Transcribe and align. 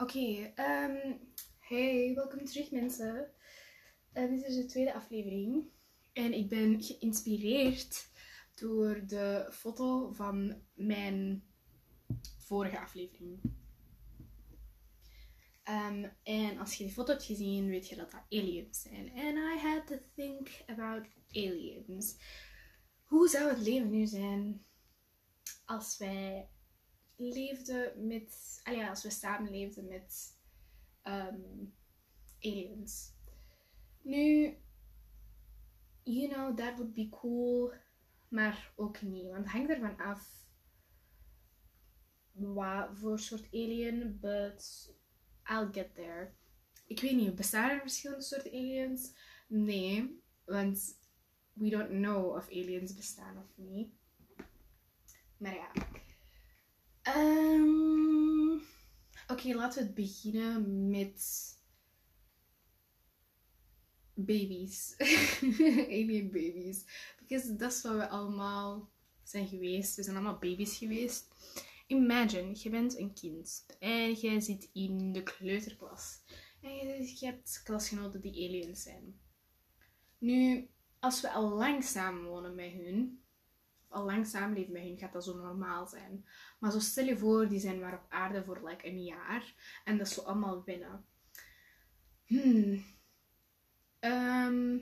Oké, 0.00 0.52
ehm, 0.54 1.16
hey, 1.58 2.12
welkom 2.14 2.44
terug 2.44 2.70
mensen. 2.70 3.32
Eh, 4.12 4.28
dit 4.28 4.44
is 4.44 4.54
de 4.54 4.64
tweede 4.64 4.94
aflevering. 4.94 5.70
En 6.12 6.32
ik 6.32 6.48
ben 6.48 6.82
geïnspireerd 6.82 8.10
door 8.54 9.06
de 9.06 9.48
foto 9.52 10.12
van 10.12 10.62
mijn 10.74 11.44
vorige 12.38 12.80
aflevering. 12.80 13.40
Ehm, 15.62 16.08
en 16.22 16.58
als 16.58 16.74
je 16.74 16.84
die 16.84 16.92
foto 16.92 17.12
hebt 17.12 17.24
gezien, 17.24 17.68
weet 17.68 17.88
je 17.88 17.96
dat 17.96 18.10
dat 18.10 18.24
aliens 18.28 18.80
zijn. 18.80 19.10
And 19.10 19.36
I 19.36 19.58
had 19.58 19.86
to 19.86 19.96
think 20.14 20.62
about 20.66 21.06
aliens. 21.30 22.16
Hoe 23.04 23.28
zou 23.28 23.48
het 23.48 23.60
leven 23.60 23.90
nu 23.90 24.06
zijn 24.06 24.64
als 25.64 25.96
wij 25.98 26.50
leefden 27.18 28.06
met, 28.06 28.60
ah 28.64 28.88
als 28.88 29.02
we 29.02 29.10
samenleefden 29.10 29.86
met 29.86 30.36
aliens. 32.40 33.12
Nu, 34.02 34.56
you 36.02 36.28
know, 36.28 36.56
that 36.56 36.76
would 36.76 36.94
be 36.94 37.08
cool, 37.10 37.72
maar 38.28 38.72
ook 38.76 39.02
niet, 39.02 39.30
want 39.30 39.44
het 39.44 39.52
hangt 39.52 39.70
ervan 39.70 39.96
af 39.96 40.46
wat 42.32 42.88
voor 42.92 43.18
soort 43.18 43.46
alien, 43.52 44.18
but 44.20 44.92
I'll 45.44 45.68
get 45.72 45.94
there. 45.94 46.32
Ik 46.86 47.00
weet 47.00 47.16
niet, 47.16 47.34
bestaan 47.34 47.70
er 47.70 47.80
verschillende 47.80 48.24
soorten 48.24 48.52
aliens? 48.52 49.14
Nee, 49.48 50.22
want 50.44 50.98
we 51.52 51.68
don't 51.68 51.88
know 51.88 52.36
of 52.36 52.48
aliens 52.48 52.94
bestaan 52.94 53.38
of 53.38 53.56
niet. 53.56 53.92
Maar 55.36 55.54
ja. 55.54 55.70
Um, 57.16 58.62
Oké, 59.26 59.54
laten 59.54 59.78
we 59.78 59.86
het 59.86 59.94
beginnen 59.94 60.90
met 60.90 61.56
baby's. 64.14 64.94
Alien 65.98 66.30
baby's. 66.30 66.84
Because 67.18 67.56
dat 67.56 67.72
is 67.72 67.82
wat 67.82 67.96
we 67.96 68.08
allemaal 68.08 68.90
zijn 69.22 69.48
geweest. 69.48 69.96
We 69.96 70.02
zijn 70.02 70.16
allemaal 70.16 70.38
baby's 70.38 70.76
geweest. 70.76 71.28
Imagine, 71.86 72.52
je 72.54 72.70
bent 72.70 72.98
een 72.98 73.12
kind 73.12 73.66
en 73.78 74.20
je 74.20 74.40
zit 74.40 74.70
in 74.72 75.12
de 75.12 75.22
kleuterklas. 75.22 76.20
En 76.60 76.70
je, 76.70 77.26
hebt 77.26 77.60
klasgenoten 77.64 78.20
die 78.20 78.48
aliens 78.48 78.82
zijn. 78.82 79.20
Nu, 80.18 80.68
als 80.98 81.20
we 81.20 81.30
al 81.30 81.48
lang 81.48 81.84
samenwonen 81.84 82.54
met 82.54 82.72
hun, 82.72 83.22
al 83.88 84.04
lang 84.04 84.26
samenleven 84.26 84.72
met 84.72 84.82
hun, 84.82 84.98
gaat 84.98 85.12
dat 85.12 85.24
zo 85.24 85.36
normaal 85.36 85.86
zijn. 85.86 86.26
Maar 86.58 86.72
zo 86.72 86.78
stel 86.78 87.04
je 87.04 87.18
voor, 87.18 87.48
die 87.48 87.60
zijn 87.60 87.80
maar 87.80 87.94
op 87.94 88.06
aarde 88.08 88.44
voor 88.44 88.68
like 88.68 88.86
een 88.86 89.02
jaar. 89.02 89.54
En 89.84 89.98
dat 89.98 90.06
is 90.06 90.14
zo 90.14 90.20
allemaal 90.20 90.62
binnen. 90.62 91.04
Hmm. 92.24 92.84
Ehm, 93.98 94.74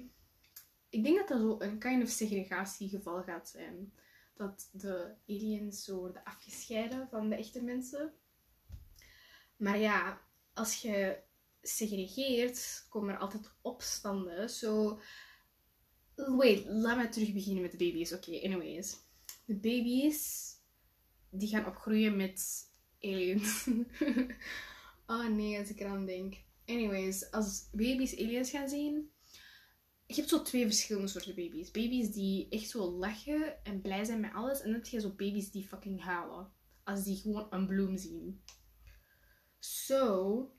ik 0.88 1.04
denk 1.04 1.16
dat 1.16 1.28
dat 1.28 1.40
zo 1.40 1.56
een 1.58 1.78
kind 1.78 2.02
of 2.02 2.08
segregatiegeval 2.08 3.22
gaat 3.22 3.48
zijn. 3.48 3.92
Dat 4.34 4.68
de 4.72 5.14
aliens 5.28 5.84
zo 5.84 5.98
worden 5.98 6.24
afgescheiden 6.24 7.08
van 7.08 7.28
de 7.28 7.36
echte 7.36 7.62
mensen. 7.62 8.14
Maar 9.56 9.78
ja, 9.78 10.20
als 10.52 10.82
je 10.82 11.18
segregeert, 11.62 12.86
komen 12.88 13.14
er 13.14 13.20
altijd 13.20 13.50
opstanden. 13.60 14.50
Zo, 14.50 15.00
Wait, 16.16 16.66
laat 16.66 16.96
me 16.96 17.08
terug 17.08 17.32
beginnen 17.32 17.62
met 17.62 17.70
de 17.70 17.76
baby's. 17.76 18.12
Oké, 18.12 18.30
anyways. 18.30 18.96
De 19.44 19.54
baby's, 19.54 20.50
die 21.30 21.48
gaan 21.48 21.66
opgroeien 21.66 22.16
met 22.16 22.70
aliens. 23.00 23.68
oh 25.06 25.28
nee, 25.28 25.58
als 25.58 25.70
ik 25.70 25.80
eraan 25.80 26.06
denk. 26.06 26.34
Anyways, 26.66 27.30
als 27.30 27.68
baby's 27.72 28.12
aliens 28.12 28.50
gaan 28.50 28.68
zien... 28.68 29.10
Je 30.06 30.14
hebt 30.14 30.28
zo 30.28 30.42
twee 30.42 30.66
verschillende 30.66 31.08
soorten 31.08 31.34
baby's. 31.34 31.70
Baby's 31.70 32.12
die 32.12 32.48
echt 32.48 32.68
zo 32.68 32.90
lachen 32.90 33.64
en 33.64 33.80
blij 33.80 34.04
zijn 34.04 34.20
met 34.20 34.32
alles. 34.32 34.60
En 34.60 34.64
dan 34.64 34.74
heb 34.74 34.86
je 34.86 35.00
zo 35.00 35.10
baby's 35.10 35.50
die 35.50 35.66
fucking 35.66 36.02
huilen. 36.02 36.52
Als 36.84 37.04
die 37.04 37.16
gewoon 37.16 37.46
een 37.50 37.66
bloem 37.66 37.96
zien. 37.96 38.42
So, 39.58 40.52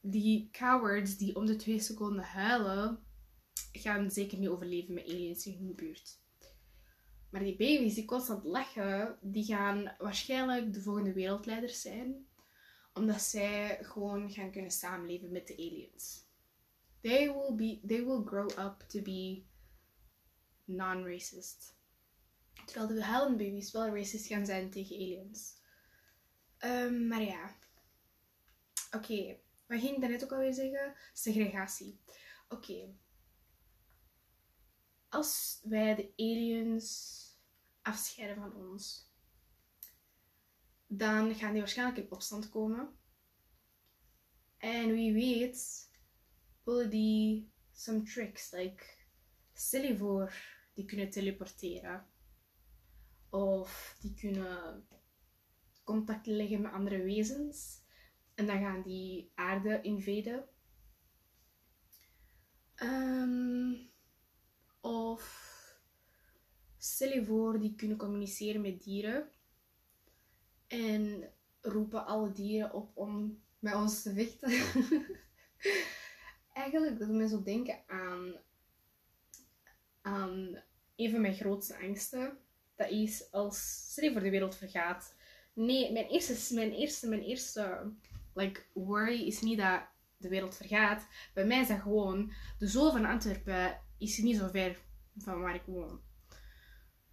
die 0.00 0.48
cowards 0.50 1.16
die 1.16 1.36
om 1.36 1.46
de 1.46 1.56
twee 1.56 1.80
seconden 1.80 2.24
huilen 2.24 3.04
gaan 3.72 4.10
zeker 4.10 4.38
niet 4.38 4.48
overleven 4.48 4.94
met 4.94 5.08
aliens 5.08 5.46
in 5.46 5.56
hun 5.58 5.74
buurt. 5.74 6.18
Maar 7.30 7.40
die 7.40 7.56
baby's 7.56 7.94
die 7.94 8.04
constant 8.04 8.44
lachen, 8.44 9.18
die 9.20 9.44
gaan 9.44 9.94
waarschijnlijk 9.98 10.72
de 10.72 10.82
volgende 10.82 11.12
wereldleiders 11.12 11.80
zijn. 11.80 12.28
Omdat 12.94 13.22
zij 13.22 13.78
gewoon 13.82 14.30
gaan 14.30 14.50
kunnen 14.50 14.70
samenleven 14.70 15.32
met 15.32 15.46
de 15.46 15.54
aliens. 15.54 16.28
They 17.00 17.32
will, 17.32 17.54
be, 17.54 17.86
they 17.86 18.04
will 18.04 18.22
grow 18.24 18.50
up 18.58 18.84
to 18.88 19.02
be 19.02 19.42
non-racist. 20.64 21.78
Terwijl 22.64 22.86
de 22.86 23.04
huilende 23.04 23.44
baby's 23.44 23.70
wel 23.70 23.96
racist 23.96 24.26
gaan 24.26 24.46
zijn 24.46 24.70
tegen 24.70 24.96
aliens. 24.96 25.58
Um, 26.64 27.06
maar 27.06 27.22
ja. 27.22 27.56
Oké, 28.90 29.12
okay. 29.12 29.40
wat 29.66 29.80
ging 29.80 29.94
ik 29.94 30.00
daarnet 30.00 30.24
ook 30.24 30.32
alweer 30.32 30.54
zeggen? 30.54 30.94
Segregatie. 31.12 32.00
Oké, 32.48 32.94
als 35.10 35.60
wij 35.62 35.94
de 35.94 36.12
aliens 36.16 37.18
afscheiden 37.82 38.36
van 38.36 38.54
ons, 38.54 39.08
dan 40.86 41.34
gaan 41.34 41.52
die 41.52 41.60
waarschijnlijk 41.60 41.98
in 41.98 42.12
opstand 42.12 42.48
komen. 42.48 42.98
En 44.56 44.92
wie 44.92 45.12
weet, 45.12 45.90
willen 46.64 46.90
die 46.90 47.52
some 47.72 48.02
tricks. 48.02 48.50
Like, 48.50 48.84
stel 49.52 49.96
voor, 49.96 50.34
die 50.74 50.84
kunnen 50.84 51.10
teleporteren. 51.10 52.06
Of 53.28 53.96
die 54.00 54.14
kunnen 54.14 54.88
contact 55.84 56.26
leggen 56.26 56.60
met 56.60 56.72
andere 56.72 57.02
wezens. 57.02 57.82
En 58.34 58.46
dan 58.46 58.60
gaan 58.60 58.82
die 58.82 59.32
aarde 59.34 59.80
invaden. 59.80 60.48
Um, 62.76 63.90
of 64.80 65.48
stel 66.78 67.12
je 67.12 67.24
voor, 67.24 67.60
die 67.60 67.74
kunnen 67.74 67.96
communiceren 67.96 68.60
met 68.60 68.82
dieren. 68.82 69.30
En 70.66 71.32
roepen 71.60 72.06
alle 72.06 72.32
dieren 72.32 72.72
op 72.72 72.96
om 72.96 73.42
met 73.58 73.74
ons 73.74 74.02
te 74.02 74.14
vechten. 74.14 74.52
Eigenlijk 76.52 76.98
dat 76.98 77.08
me 77.08 77.28
zo 77.28 77.42
denken 77.42 77.78
aan, 77.86 78.34
een 80.96 81.10
van 81.10 81.20
mijn 81.20 81.34
grootste 81.34 81.78
angsten. 81.78 82.38
Dat 82.76 82.90
is 82.90 83.32
als, 83.32 83.86
stel 83.90 84.12
voor 84.12 84.22
de 84.22 84.30
wereld 84.30 84.56
vergaat. 84.56 85.14
Nee, 85.52 85.92
mijn 85.92 86.06
eerste, 86.06 86.54
mijn 86.54 86.72
eerste, 86.72 87.08
mijn 87.08 87.22
eerste 87.22 87.92
like, 88.34 88.62
worry 88.72 89.26
is 89.26 89.40
niet 89.40 89.58
dat 89.58 89.82
de 90.16 90.28
wereld 90.28 90.56
vergaat. 90.56 91.06
Bij 91.34 91.44
mij 91.44 91.60
is 91.60 91.68
dat 91.68 91.80
gewoon, 91.80 92.32
de 92.58 92.66
zool 92.66 92.90
van 92.90 93.04
Antwerpen 93.04 93.80
is 94.00 94.18
niet 94.18 94.36
zo 94.36 94.48
ver 94.48 94.78
van 95.16 95.40
waar 95.40 95.54
ik 95.54 95.64
woon. 95.66 96.00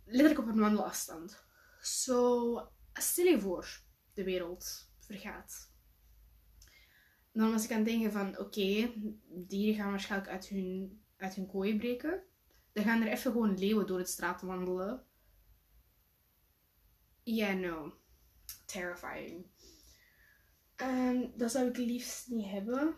Letterlijk 0.06 0.40
op 0.40 0.48
een 0.48 0.60
wandelafstand. 0.60 1.46
Zo, 1.82 2.72
stel 2.94 3.26
je 3.26 3.40
voor, 3.40 3.80
de 4.14 4.24
wereld 4.24 4.92
vergaat. 5.00 5.72
Dan 7.32 7.52
was 7.52 7.64
ik 7.64 7.72
aan 7.72 7.78
het 7.78 7.88
denken 7.88 8.12
van, 8.12 8.38
oké, 8.38 8.94
dieren 9.28 9.76
gaan 9.76 9.90
waarschijnlijk 9.90 10.32
uit 10.32 10.48
hun, 10.48 11.02
uit 11.18 11.36
hun 11.36 11.48
kooi 11.48 11.78
breken. 11.78 12.24
Dan 12.72 12.84
gaan 12.84 13.02
er 13.02 13.12
even 13.12 13.32
gewoon 13.32 13.58
leeuwen 13.58 13.88
door 13.88 13.98
het 13.98 14.10
straat 14.10 14.42
wandelen. 14.42 15.06
Yeah, 17.24 17.60
no. 17.60 17.94
Terrifying. 18.66 19.46
Um, 20.82 21.32
dat 21.36 21.52
zou 21.52 21.68
ik 21.68 21.78
liefst 21.78 22.28
niet 22.28 22.50
hebben. 22.50 22.96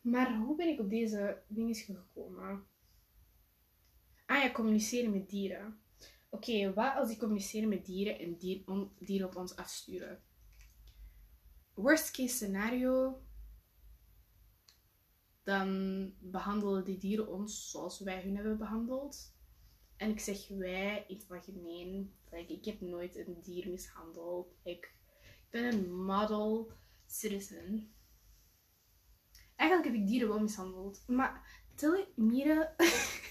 Maar 0.00 0.36
hoe 0.36 0.56
ben 0.56 0.68
ik 0.68 0.80
op 0.80 0.90
deze 0.90 1.42
dingen 1.48 1.74
gekomen? 1.74 2.66
Ah 4.26 4.42
ja, 4.42 4.52
communiceren 4.52 5.10
met 5.10 5.28
dieren. 5.28 5.80
Oké, 6.30 6.72
wat 6.74 6.94
als 6.96 7.10
ik 7.10 7.18
communiceren 7.18 7.68
met 7.68 7.86
dieren 7.86 8.18
en 8.18 8.36
dieren 8.98 9.26
op 9.26 9.36
ons 9.36 9.56
afsturen? 9.56 10.22
Worst 11.74 12.10
case 12.10 12.34
scenario, 12.34 13.22
dan 15.46 16.12
behandelen 16.18 16.84
die 16.84 16.98
dieren 16.98 17.28
ons 17.28 17.70
zoals 17.70 18.00
wij 18.00 18.22
hun 18.22 18.34
hebben 18.34 18.58
behandeld. 18.58 19.34
En 19.96 20.10
ik 20.10 20.20
zeg 20.20 20.48
wij 20.48 21.04
in 21.08 21.16
het 21.16 21.30
algemeen. 21.30 22.14
Like, 22.30 22.52
ik 22.52 22.64
heb 22.64 22.80
nooit 22.80 23.16
een 23.16 23.40
dier 23.42 23.68
mishandeld. 23.68 24.54
Ik, 24.62 24.94
ik 25.24 25.50
ben 25.50 25.64
een 25.64 26.04
model 26.04 26.70
citizen. 27.06 27.94
Eigenlijk 29.56 29.90
heb 29.90 30.02
ik 30.02 30.08
dieren 30.08 30.28
wel 30.28 30.40
mishandeld. 30.40 31.02
Maar 31.06 31.62
tellen 31.74 32.06
mieren 32.14 32.74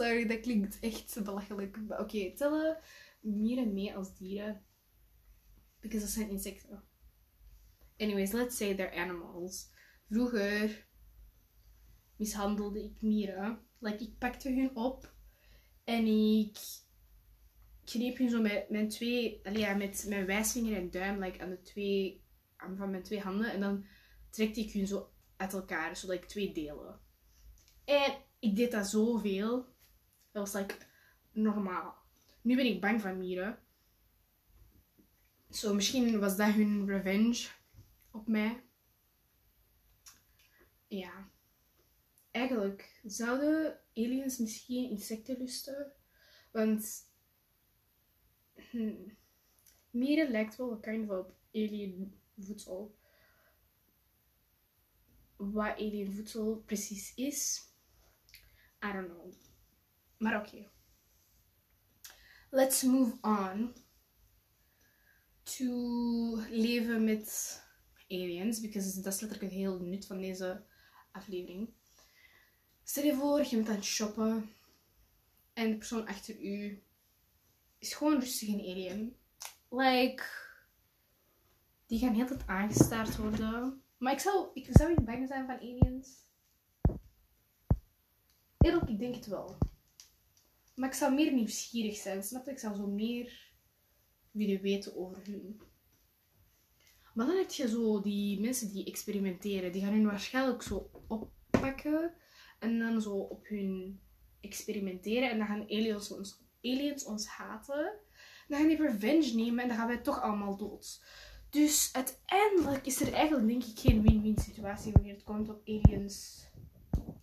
Sorry, 0.00 0.26
dat 0.26 0.40
klinkt 0.40 0.78
echt 0.80 1.24
belachelijk. 1.24 1.78
Oké, 1.88 2.00
okay, 2.00 2.32
tellen 2.36 2.78
mieren 3.20 3.72
mee 3.72 3.96
als 3.96 4.16
dieren? 4.16 4.64
Because 5.80 6.04
dat 6.04 6.14
zijn 6.14 6.30
insecten. 6.30 6.82
anyways, 7.98 8.32
let's 8.32 8.56
say 8.56 8.74
they're 8.74 9.00
animals. 9.00 9.70
Vroeger 10.08 10.86
mishandelde 12.16 12.84
ik 12.84 13.00
mieren. 13.00 13.60
Like, 13.78 14.04
ik 14.04 14.18
pakte 14.18 14.48
hun 14.48 14.76
op 14.76 15.14
en 15.84 16.06
ik 16.06 16.58
kneep 17.84 18.18
hun 18.18 18.30
zo 18.30 18.40
met 18.40 18.70
mijn 18.70 18.88
twee, 18.88 19.40
allee, 19.42 19.74
met 19.74 20.04
mijn 20.08 20.26
wijsvinger 20.26 20.76
en 20.76 20.90
duim, 20.90 21.22
like, 21.22 21.40
aan 21.40 21.50
de 21.50 21.60
twee, 21.60 22.24
aan 22.56 22.76
van 22.76 22.90
mijn 22.90 23.02
twee 23.02 23.20
handen. 23.20 23.52
En 23.52 23.60
dan 23.60 23.84
trekte 24.30 24.60
ik 24.60 24.72
hun 24.72 24.86
zo 24.86 25.10
uit 25.36 25.52
elkaar, 25.52 25.96
zodat 25.96 26.16
ik 26.16 26.24
twee 26.24 26.52
delen. 26.52 27.00
En 27.84 28.12
ik 28.38 28.56
deed 28.56 28.70
dat 28.70 28.88
zoveel. 28.88 29.69
Dat 30.30 30.50
was 30.50 30.62
like 30.62 30.76
normaal. 31.32 31.94
Nu 32.42 32.56
ben 32.56 32.66
ik 32.66 32.80
bang 32.80 33.00
van 33.00 33.18
mieren. 33.18 33.58
Zo, 35.50 35.74
misschien 35.74 36.18
was 36.18 36.36
dat 36.36 36.52
hun 36.52 36.86
revenge 36.86 37.48
op 38.10 38.26
mij. 38.26 38.62
Ja. 40.88 41.30
Eigenlijk 42.30 43.00
zouden 43.04 43.80
aliens 43.94 44.38
misschien 44.38 44.90
insecten 44.90 45.38
lusten. 45.38 45.92
Want 46.50 47.08
hmm, 48.70 49.16
mieren 49.90 50.30
lijkt 50.30 50.56
wel 50.56 50.78
kind 50.78 51.10
of 51.10 51.18
op 51.18 51.34
alien 51.52 52.20
voedsel. 52.38 52.98
Wat 55.36 55.74
alien 55.74 56.12
voedsel 56.12 56.62
precies 56.66 57.14
is, 57.14 57.68
I 58.84 58.92
don't 58.92 59.08
know. 59.08 59.49
Okay. 60.22 60.68
Let's 62.50 62.82
move 62.82 63.18
on 63.22 63.74
to 65.42 65.64
leven 66.50 67.04
met 67.04 67.62
aliens, 68.08 68.60
because 68.60 69.00
dat 69.00 69.12
is 69.12 69.20
letterlijk 69.20 69.52
het 69.52 69.60
hele 69.60 69.80
nut 69.80 70.06
van 70.06 70.20
deze 70.20 70.64
aflevering. 71.12 71.72
Stel 72.82 73.04
je 73.04 73.14
voor, 73.14 73.44
je 73.44 73.56
bent 73.56 73.68
aan 73.68 73.74
het 73.74 73.84
shoppen 73.84 74.52
en 75.52 75.70
de 75.70 75.76
persoon 75.76 76.06
achter 76.06 76.40
u 76.40 76.82
is 77.78 77.94
gewoon 77.94 78.20
rustig 78.20 78.48
een 78.48 78.60
alien. 78.60 79.16
Like, 79.68 80.24
die 81.86 81.98
gaan 81.98 82.14
heel 82.14 82.26
tijd 82.26 82.46
aangestaard 82.46 83.16
worden. 83.16 83.82
Maar 83.98 84.12
ik 84.12 84.18
zou, 84.18 84.50
ik 84.54 84.68
zou 84.70 84.88
niet 84.88 85.04
bang 85.04 85.28
zijn 85.28 85.46
van 85.46 85.54
aliens. 85.54 86.28
Eerlijk, 88.58 88.88
ik 88.88 88.98
denk 88.98 89.14
het 89.14 89.26
wel. 89.26 89.58
Maar 90.80 90.88
ik 90.88 90.94
zou 90.94 91.14
meer 91.14 91.32
nieuwsgierig 91.32 91.96
zijn, 91.96 92.22
snap 92.22 92.44
je? 92.44 92.50
Ik 92.50 92.58
zou 92.58 92.76
zo 92.76 92.86
meer 92.86 93.52
willen 94.30 94.60
weten 94.60 94.96
over 94.96 95.26
hun. 95.26 95.60
Maar 97.14 97.26
dan 97.26 97.36
heb 97.36 97.50
je 97.50 97.68
zo 97.68 98.00
die 98.00 98.40
mensen 98.40 98.72
die 98.72 98.84
experimenteren. 98.84 99.72
Die 99.72 99.82
gaan 99.82 99.92
hun 99.92 100.06
waarschijnlijk 100.06 100.62
zo 100.62 100.90
oppakken 101.08 102.14
en 102.58 102.78
dan 102.78 103.02
zo 103.02 103.14
op 103.16 103.46
hun 103.46 104.00
experimenteren. 104.40 105.30
En 105.30 105.38
dan 105.38 105.46
gaan 105.46 105.62
aliens 105.62 106.10
ons, 106.10 106.40
aliens 106.62 107.04
ons 107.04 107.26
haten. 107.26 107.92
Dan 108.48 108.58
gaan 108.58 108.68
die 108.68 108.82
revenge 108.82 109.34
nemen 109.34 109.62
en 109.62 109.68
dan 109.68 109.76
gaan 109.76 109.88
wij 109.88 110.00
toch 110.00 110.22
allemaal 110.22 110.56
dood. 110.56 111.04
Dus 111.50 111.90
uiteindelijk 111.92 112.86
is 112.86 113.00
er 113.00 113.12
eigenlijk 113.12 113.48
denk 113.48 113.64
ik 113.64 113.78
geen 113.78 114.02
win-win 114.02 114.38
situatie 114.38 114.92
wanneer 114.92 115.14
het 115.14 115.24
komt 115.24 115.48
op 115.48 115.60
aliens 115.68 116.46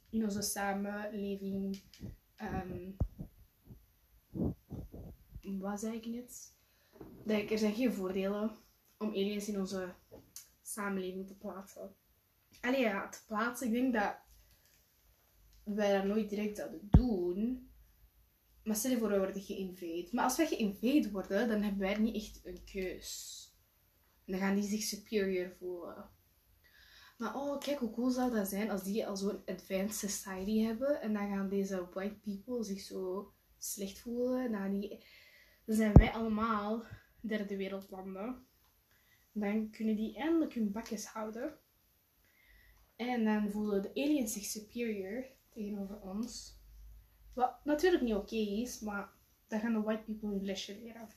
in 0.09 0.23
onze 0.23 0.41
samenleving. 0.41 1.81
Um, 2.41 2.97
wat 5.59 5.79
zei 5.79 5.95
ik 5.95 6.05
net? 6.05 6.55
Dat 7.25 7.51
er 7.51 7.57
zijn 7.57 7.73
geen 7.73 7.93
voordelen 7.93 8.51
om 8.97 9.09
aliens 9.09 9.47
in 9.47 9.59
onze 9.59 9.93
samenleving 10.61 11.27
te 11.27 11.37
plaatsen. 11.37 11.95
Allee 12.61 12.79
ja, 12.79 13.09
te 13.09 13.19
plaatsen. 13.27 13.67
Ik 13.67 13.73
denk 13.73 13.93
dat 13.93 14.15
wij 15.63 15.97
dat 15.97 16.05
nooit 16.05 16.29
direct 16.29 16.57
zouden 16.57 16.87
doen. 16.89 17.71
Maar 18.63 18.75
stel 18.75 18.91
je 18.91 18.97
voor, 18.97 19.09
we 19.09 19.17
worden 19.17 19.41
geïnvade. 19.41 20.09
Maar 20.11 20.23
als 20.23 20.37
wij 20.37 20.47
geïnvade 20.47 21.11
worden, 21.11 21.47
dan 21.47 21.61
hebben 21.61 21.79
wij 21.79 21.97
niet 21.97 22.15
echt 22.15 22.45
een 22.45 22.63
keus. 22.63 23.41
En 24.25 24.31
dan 24.31 24.41
gaan 24.41 24.55
die 24.55 24.63
zich 24.63 24.81
superior 24.81 25.51
voelen. 25.59 26.09
Maar 27.17 27.35
oh, 27.35 27.59
kijk 27.59 27.79
hoe 27.79 27.91
cool 27.91 28.09
zou 28.09 28.31
dat 28.31 28.47
zijn 28.47 28.69
als 28.69 28.83
die 28.83 29.07
al 29.07 29.17
zo'n 29.17 29.41
advanced 29.45 30.11
society 30.11 30.59
hebben. 30.59 31.01
En 31.01 31.13
dan 31.13 31.29
gaan 31.29 31.49
deze 31.49 31.87
white 31.93 32.19
people 32.19 32.63
zich 32.63 32.79
zo 32.79 33.33
slecht 33.57 33.99
voelen. 33.99 34.51
Dan, 34.51 34.99
zijn 35.65 35.93
wij 35.93 36.11
allemaal 36.11 36.83
derde 37.21 37.57
wereldlanden. 37.57 38.45
Dan 39.31 39.69
kunnen 39.69 39.95
die 39.95 40.17
eindelijk 40.17 40.53
hun 40.53 40.71
bakjes 40.71 41.05
houden. 41.05 41.57
En 42.95 43.23
dan 43.23 43.51
voelen 43.51 43.81
de 43.81 43.89
aliens 43.89 44.33
zich 44.33 44.43
superior 44.43 45.25
tegenover 45.49 46.01
ons. 46.01 46.59
Wat 47.33 47.65
natuurlijk 47.65 48.03
niet 48.03 48.13
oké 48.13 48.35
is, 48.35 48.79
maar 48.79 49.09
dan 49.47 49.59
gaan 49.59 49.73
de 49.73 49.81
white 49.81 50.03
people 50.03 50.29
hun 50.29 50.45
lesje 50.45 50.79
leren. 50.79 51.09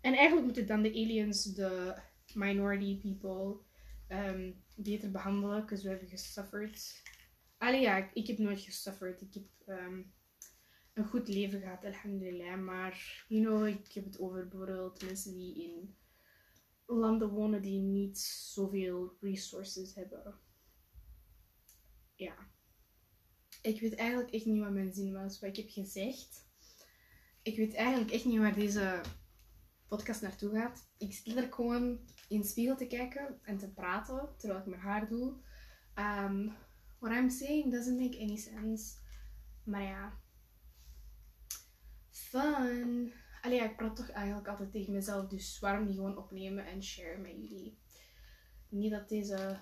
En 0.00 0.14
eigenlijk 0.14 0.44
moeten 0.44 0.66
dan 0.66 0.82
de 0.82 0.88
aliens 0.88 1.44
de 1.44 2.00
minority 2.34 3.00
people 3.00 3.60
um, 4.08 4.62
beter 4.76 5.10
behandelen, 5.10 5.60
because 5.60 5.82
we 5.82 5.88
hebben 5.88 6.08
gesuffered. 6.08 7.02
Allee 7.58 7.80
ja, 7.80 8.10
ik, 8.14 8.26
heb 8.26 8.38
nooit 8.38 8.60
gesuffered. 8.60 9.20
Ik 9.20 9.34
heb 9.34 9.78
um, 9.78 10.12
een 10.92 11.06
goed 11.06 11.28
leven 11.28 11.60
gehad, 11.60 11.84
alhamdulillah. 11.84 12.60
Maar, 12.60 13.24
you 13.28 13.44
know, 13.44 13.66
ik 13.66 13.92
heb 13.92 14.04
het 14.04 14.18
over 14.18 14.48
bijvoorbeeld 14.48 15.04
mensen 15.04 15.34
die 15.34 15.62
in 15.62 15.96
landen 16.86 17.28
wonen 17.28 17.62
die 17.62 17.80
niet 17.80 18.18
zoveel 18.18 19.16
resources 19.20 19.94
hebben. 19.94 20.34
Ja. 22.14 22.34
Ik 23.62 23.80
weet 23.80 23.94
eigenlijk 23.94 24.30
echt 24.30 24.44
niet 24.44 24.60
wat 24.60 24.72
mijn 24.72 24.92
zin 24.92 25.12
was, 25.12 25.40
wat 25.40 25.48
ik 25.48 25.56
heb 25.56 25.68
gezegd. 25.68 26.50
Ik 27.42 27.56
weet 27.56 27.74
eigenlijk 27.74 28.10
echt 28.10 28.24
niet 28.24 28.38
waar 28.38 28.54
deze 28.54 29.00
podcast 29.88 30.22
naartoe 30.22 30.50
gaat. 30.50 30.90
Ik 30.98 31.12
zit 31.12 31.36
er 31.36 31.52
gewoon 31.52 32.00
in 32.28 32.40
de 32.40 32.46
spiegel 32.46 32.76
te 32.76 32.86
kijken 32.86 33.38
en 33.42 33.58
te 33.58 33.72
praten 33.72 34.34
terwijl 34.36 34.60
ik 34.60 34.66
mijn 34.66 34.80
haar 34.80 35.08
doe. 35.08 35.36
Um, 35.94 36.52
what 36.98 37.12
I'm 37.12 37.30
saying 37.30 37.72
doesn't 37.72 38.00
make 38.00 38.18
any 38.20 38.36
sense. 38.36 38.94
Maar 39.64 39.82
ja. 39.82 40.21
Fun. 42.32 43.12
Allee, 43.42 43.60
ik 43.60 43.76
praat 43.76 43.96
toch 43.96 44.10
eigenlijk 44.10 44.48
altijd 44.48 44.72
tegen 44.72 44.92
mezelf. 44.92 45.28
Dus 45.28 45.58
waarom 45.58 45.86
niet 45.86 45.96
gewoon 45.96 46.18
opnemen 46.18 46.66
en 46.66 46.82
share 46.82 47.18
met 47.18 47.30
jullie? 47.30 47.78
Niet 48.68 48.90
dat 48.90 49.08
deze 49.08 49.60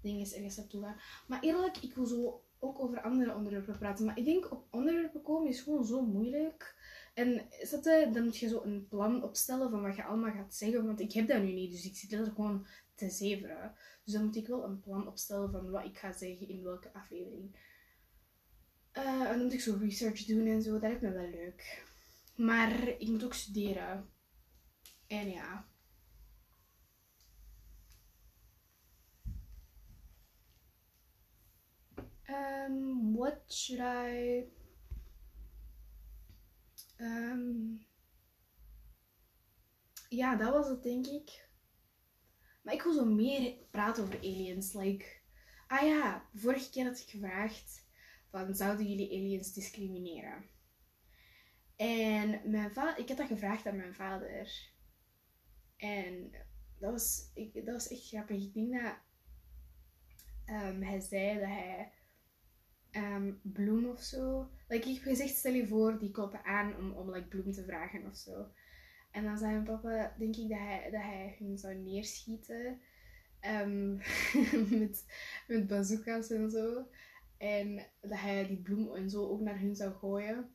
dingen 0.00 0.34
ergens 0.34 0.56
naartoe 0.56 0.82
gaan. 0.82 1.00
Maar 1.26 1.42
eerlijk, 1.42 1.76
ik 1.76 1.94
wil 1.94 2.06
zo 2.06 2.44
ook 2.58 2.80
over 2.80 3.00
andere 3.00 3.34
onderwerpen 3.34 3.78
praten. 3.78 4.04
Maar 4.04 4.18
ik 4.18 4.24
denk 4.24 4.52
op 4.52 4.66
onderwerpen 4.70 5.22
komen 5.22 5.48
is 5.48 5.60
gewoon 5.60 5.84
zo 5.84 6.02
moeilijk. 6.02 6.76
En 7.14 7.46
zat, 7.62 7.84
dan 7.84 8.24
moet 8.24 8.36
je 8.36 8.48
zo 8.48 8.62
een 8.62 8.86
plan 8.88 9.22
opstellen 9.22 9.70
van 9.70 9.82
wat 9.82 9.96
je 9.96 10.04
allemaal 10.04 10.32
gaat 10.32 10.54
zeggen. 10.54 10.86
Want 10.86 11.00
ik 11.00 11.12
heb 11.12 11.28
dat 11.28 11.42
nu 11.42 11.52
niet, 11.52 11.72
dus 11.72 11.86
ik 11.86 11.96
zit 11.96 12.12
er 12.12 12.24
gewoon 12.24 12.66
te 12.94 13.10
zeveren. 13.10 13.74
Dus 14.04 14.14
dan 14.14 14.24
moet 14.24 14.36
ik 14.36 14.46
wel 14.46 14.64
een 14.64 14.80
plan 14.80 15.06
opstellen 15.06 15.50
van 15.50 15.70
wat 15.70 15.84
ik 15.84 15.98
ga 15.98 16.12
zeggen 16.12 16.48
in 16.48 16.62
welke 16.62 16.92
aflevering. 16.92 17.56
Uh, 18.98 19.24
dan 19.24 19.42
moet 19.42 19.52
ik 19.52 19.60
zo 19.60 19.76
research 19.80 20.24
doen 20.24 20.46
en 20.46 20.62
zo. 20.62 20.72
Dat 20.72 20.80
lijkt 20.80 21.00
me 21.00 21.12
wel 21.12 21.30
leuk. 21.30 21.84
Maar 22.36 22.88
ik 22.88 23.08
moet 23.08 23.24
ook 23.24 23.34
studeren. 23.34 24.08
En 25.06 25.30
ja. 25.30 25.68
Um, 32.28 33.14
what 33.16 33.52
should 33.52 33.80
I 33.80 34.44
Um, 37.00 37.86
ja, 40.08 40.36
dat 40.36 40.52
was 40.52 40.68
het 40.68 40.82
denk 40.82 41.06
ik. 41.06 41.48
Maar 42.62 42.74
ik 42.74 42.82
wil 42.82 42.92
zo 42.92 43.04
meer 43.04 43.54
praten 43.70 44.02
over 44.02 44.18
aliens. 44.18 44.72
Like, 44.72 45.06
ah 45.66 45.86
ja, 45.86 46.28
vorige 46.34 46.70
keer 46.70 46.84
had 46.84 46.98
ik 46.98 47.08
gevraagd 47.08 47.83
van 48.34 48.54
zouden 48.54 48.86
jullie 48.86 49.10
aliens 49.10 49.52
discrimineren? 49.52 50.44
En 51.76 52.40
mijn 52.50 52.72
vader, 52.72 52.98
ik 52.98 53.08
had 53.08 53.16
dat 53.16 53.26
gevraagd 53.26 53.66
aan 53.66 53.76
mijn 53.76 53.94
vader. 53.94 54.70
En 55.76 56.30
dat 56.78 56.90
was, 56.92 57.30
ik, 57.34 57.54
dat 57.54 57.74
was 57.74 57.88
echt 57.88 58.06
grappig. 58.06 58.42
Ik 58.42 58.54
denk 58.54 58.72
dat 58.72 58.96
um, 60.46 60.82
hij 60.82 61.00
zei 61.00 61.38
dat 61.38 61.48
hij 61.48 61.92
um, 62.92 63.40
bloem 63.42 63.86
of 63.86 64.00
zo. 64.00 64.50
Like, 64.68 64.88
ik 64.88 64.94
heb 64.94 65.04
gezegd, 65.04 65.36
stel 65.36 65.52
je 65.52 65.66
voor, 65.66 65.98
die 65.98 66.10
kloppen 66.10 66.44
aan 66.44 66.76
om, 66.76 66.92
om 66.92 67.10
like, 67.10 67.28
bloem 67.28 67.52
te 67.52 67.64
vragen 67.64 68.06
of 68.06 68.16
zo. 68.16 68.46
En 69.10 69.24
dan 69.24 69.38
zei 69.38 69.52
mijn 69.52 69.64
papa, 69.64 70.14
denk 70.18 70.36
ik, 70.36 70.48
dat 70.48 70.58
hij, 70.58 70.90
dat 70.90 71.02
hij 71.02 71.36
hun 71.38 71.58
zou 71.58 71.74
neerschieten. 71.74 72.80
Um, 73.40 74.00
met, 74.78 75.04
met 75.46 75.66
bazooka's 75.66 76.30
en 76.30 76.50
zo. 76.50 76.86
En 77.44 77.86
dat 78.00 78.18
hij 78.18 78.46
die 78.46 78.62
bloem 78.62 78.94
en 78.94 79.10
zo 79.10 79.28
ook 79.28 79.40
naar 79.40 79.60
hun 79.60 79.76
zou 79.76 79.94
gooien. 79.94 80.54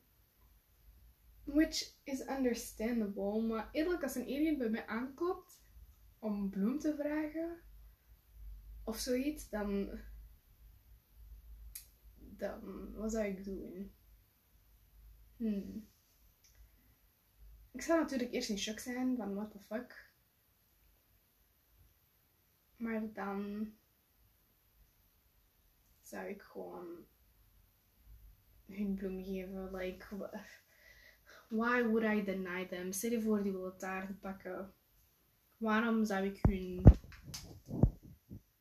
Which 1.44 1.94
is 2.02 2.28
understandable. 2.28 3.42
Maar 3.42 3.68
eerlijk, 3.72 4.02
als 4.02 4.14
een 4.14 4.22
alien 4.22 4.58
bij 4.58 4.68
mij 4.68 4.86
aanklopt, 4.86 5.62
om 6.18 6.50
bloem 6.50 6.78
te 6.78 6.94
vragen 6.94 7.60
of 8.84 8.98
zoiets, 8.98 9.48
dan. 9.48 10.00
Dan. 12.16 12.92
Wat 12.94 13.12
zou 13.12 13.26
ik 13.26 13.44
doen? 13.44 13.94
Hmm. 15.36 15.88
Ik 17.72 17.82
zou 17.82 18.00
natuurlijk 18.00 18.32
eerst 18.32 18.50
in 18.50 18.58
shock 18.58 18.78
zijn 18.78 19.16
van 19.16 19.34
what 19.34 19.50
the 19.50 19.58
fuck. 19.58 20.12
Maar 22.76 23.12
dan 23.12 23.72
zou 26.10 26.28
ik 26.28 26.42
gewoon 26.42 27.06
hun 28.66 28.94
bloem 28.94 29.24
geven. 29.24 29.70
Like, 29.74 30.04
why 31.48 31.82
would 31.82 32.04
I 32.04 32.24
deny 32.24 32.66
them? 32.66 32.92
Stel 32.92 33.10
je 33.10 33.22
voor 33.22 33.42
die 33.42 33.52
willen 33.52 33.78
taart 33.78 34.20
bakken. 34.20 34.74
Waarom 35.56 36.04
zou 36.04 36.24
ik 36.24 36.38
hun 36.48 36.84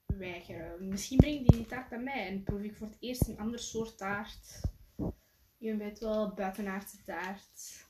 weigeren? 0.05 0.87
Misschien 0.87 1.17
breng 1.17 1.47
die 1.47 1.57
die 1.57 1.65
taart 1.65 1.93
aan 1.93 2.03
mij 2.03 2.27
en 2.27 2.43
proef 2.43 2.61
ik 2.61 2.75
voor 2.75 2.87
het 2.87 2.97
eerst 2.99 3.27
een 3.27 3.39
ander 3.39 3.59
soort 3.59 3.97
taart. 3.97 4.61
Je 5.57 5.77
weet 5.77 5.99
wel, 5.99 6.33
buitenaardse 6.33 7.03
taart. 7.03 7.87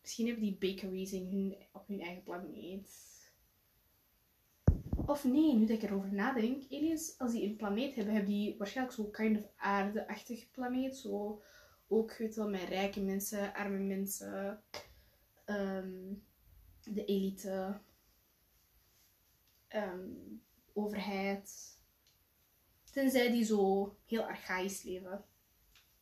Misschien 0.00 0.26
hebben 0.26 0.44
die 0.44 0.58
bakeries 0.58 1.12
in 1.12 1.26
hun, 1.30 1.66
op 1.72 1.86
hun 1.88 2.00
eigen 2.00 2.22
planeet. 2.22 3.11
Of 5.12 5.24
nee, 5.24 5.54
nu 5.54 5.66
dat 5.66 5.82
ik 5.82 5.82
erover 5.82 6.12
nadenk, 6.12 6.62
aliens, 6.70 7.18
als 7.18 7.32
die 7.32 7.44
een 7.44 7.56
planeet 7.56 7.94
hebben, 7.94 8.14
hebben 8.14 8.32
die 8.32 8.56
waarschijnlijk 8.58 8.96
zo'n 8.96 9.10
kind 9.10 9.38
of 9.38 9.50
aarde-achtige 9.56 10.50
planeet. 10.50 10.96
Zo 10.96 11.42
ook, 11.88 12.16
weet 12.16 12.34
wel, 12.34 12.48
met 12.48 12.68
rijke 12.68 13.00
mensen, 13.00 13.54
arme 13.54 13.78
mensen, 13.78 14.62
ehm, 15.44 16.14
de 16.84 17.04
elite, 17.04 17.80
ehm, 19.68 20.08
overheid. 20.72 21.78
Tenzij 22.92 23.30
die 23.30 23.44
zo 23.44 23.96
heel 24.06 24.22
archaïs 24.22 24.82
leven. 24.82 25.24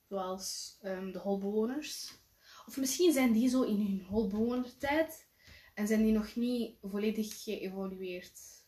Zoals 0.09 0.79
ehm, 0.81 1.13
de 1.13 1.19
holbewoners. 1.19 2.19
Of 2.67 2.77
misschien 2.77 3.13
zijn 3.13 3.33
die 3.33 3.49
zo 3.49 3.63
in 3.63 3.77
hun 3.77 4.05
holbewonertijd 4.09 5.29
en 5.75 5.87
zijn 5.87 6.03
die 6.03 6.13
nog 6.13 6.37
niet 6.37 6.77
volledig 6.83 7.43
geëvolueerd. 7.43 8.60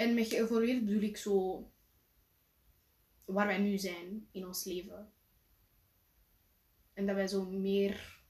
En 0.00 0.14
met 0.14 0.28
geëvolueerd 0.28 0.84
bedoel 0.84 1.02
ik 1.02 1.16
zo 1.16 1.66
waar 3.24 3.46
wij 3.46 3.58
nu 3.58 3.78
zijn 3.78 4.28
in 4.30 4.46
ons 4.46 4.64
leven. 4.64 5.12
En 6.92 7.06
dat 7.06 7.14
wij 7.14 7.26
zo 7.26 7.44
meer, 7.44 8.22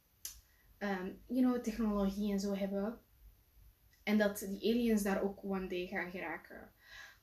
um, 0.78 1.22
you 1.26 1.40
know, 1.40 1.62
technologie 1.62 2.32
en 2.32 2.40
zo 2.40 2.54
hebben. 2.54 3.00
En 4.02 4.18
dat 4.18 4.38
die 4.38 4.70
aliens 4.72 5.02
daar 5.02 5.22
ook 5.22 5.44
one 5.44 5.68
day 5.68 5.86
gaan 5.86 6.10
geraken. 6.10 6.72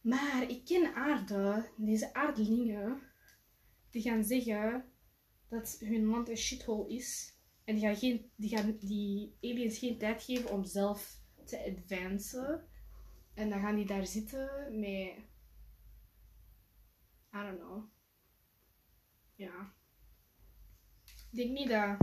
Maar 0.02 0.50
ik 0.50 0.66
ken 0.66 0.94
aarde, 0.96 1.70
deze 1.78 2.14
aardelingen, 2.14 3.02
die 3.90 4.02
gaan 4.02 4.24
zeggen 4.24 4.86
dat 5.50 5.78
hun 5.80 6.06
land 6.06 6.30
een 6.30 6.38
shithole 6.38 6.90
is. 6.90 7.38
En 7.64 7.76
die 7.76 7.84
gaan, 7.84 7.96
geen, 7.96 8.32
die 8.36 8.50
gaan 8.50 8.78
die 8.80 9.38
aliens 9.42 9.78
geen 9.78 9.98
tijd 9.98 10.24
geven 10.24 10.52
om 10.52 10.66
zelf 10.66 11.22
te 11.46 11.76
advancen. 11.76 12.68
En 13.38 13.50
dan 13.50 13.62
gaan 13.62 13.76
die 13.76 13.86
daar 13.86 14.06
zitten 14.08 14.50
met. 14.80 15.14
I 17.34 17.42
don't 17.44 17.60
know. 17.60 17.84
Ja. 19.36 19.74
Ik 21.06 21.38
denk 21.38 21.52
niet 21.52 21.70
dat 21.70 21.98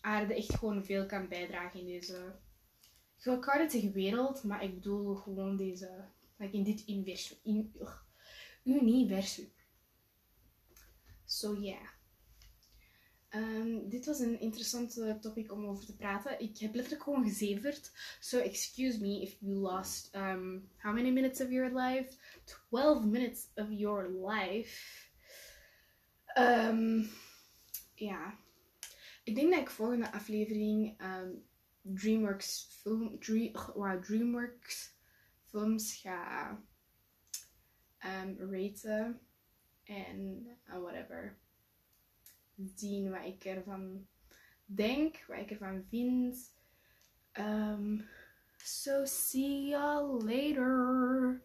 aarde 0.00 0.34
echt 0.34 0.54
gewoon 0.54 0.84
veel 0.84 1.06
kan 1.06 1.28
bijdragen 1.28 1.80
in 1.80 1.86
deze. 1.86 2.34
Ik 3.16 3.92
wereld, 3.92 4.42
maar 4.42 4.62
ik 4.62 4.74
bedoel 4.74 5.14
gewoon 5.14 5.56
deze. 5.56 6.04
Like 6.36 6.56
in 6.56 6.62
dit 6.62 6.88
universum. 6.88 7.36
In, 7.42 7.74
universum. 8.64 9.48
So 11.24 11.54
yeah. 11.60 11.88
Um, 13.34 13.88
dit 13.88 14.06
was 14.06 14.18
een 14.18 14.40
interessante 14.40 15.18
topic 15.20 15.52
om 15.52 15.66
over 15.66 15.84
te 15.86 15.96
praten. 15.96 16.40
Ik 16.40 16.58
heb 16.58 16.74
letterlijk 16.74 17.02
gewoon 17.02 17.24
gezeverd. 17.24 17.92
So 18.20 18.38
excuse 18.38 19.00
me 19.00 19.20
if 19.20 19.36
you 19.40 19.54
lost 19.54 20.14
um, 20.14 20.68
how 20.76 20.94
many 20.94 21.10
minutes 21.10 21.40
of 21.40 21.50
your 21.50 21.80
life? 21.80 22.16
12 22.68 23.04
minutes 23.04 23.48
of 23.54 23.66
your 23.70 24.08
life. 24.08 25.08
Um, 26.38 27.08
ja. 27.94 28.38
Ik 29.24 29.34
denk 29.34 29.50
dat 29.50 29.60
ik 29.60 29.70
volgende 29.70 30.12
aflevering 30.12 30.96
DreamWorks, 31.82 32.68
film, 32.82 33.18
dream, 33.18 33.52
DreamWorks 34.00 34.94
films 35.44 35.94
ga 35.94 36.62
raten. 38.38 39.20
En 39.84 40.46
uh, 40.68 40.78
whatever 40.78 41.38
zien 42.74 43.10
wat 43.10 43.24
ik 43.24 43.44
ervan 43.44 44.06
denk, 44.64 45.24
wat 45.28 45.38
ik 45.38 45.50
ervan 45.50 45.84
vind. 45.88 46.54
Um, 47.38 48.08
so 48.56 49.04
see 49.04 49.68
you 49.68 50.22
later. 50.24 51.42